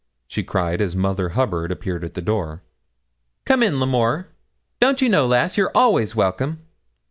she 0.27 0.41
cried 0.41 0.81
as 0.81 0.95
Mother 0.95 1.29
Hubbard 1.37 1.71
appeared 1.71 2.03
at 2.03 2.15
the 2.15 2.23
door. 2.23 2.63
'Come 3.45 3.61
in, 3.61 3.79
L'Amour 3.79 4.29
don't 4.79 4.99
you 4.99 5.09
know, 5.09 5.27
lass, 5.27 5.57
you're 5.57 5.71
always 5.75 6.15
welcome?' 6.15 6.57